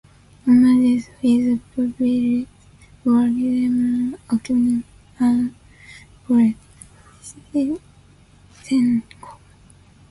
Amongst 0.47 1.09
his 1.21 1.59
pupils 1.75 2.47
were 3.03 3.27
German 3.27 4.17
Okunev 4.31 4.83
and 5.19 5.53
Boris 6.27 6.55
Tishchenko. 7.53 9.37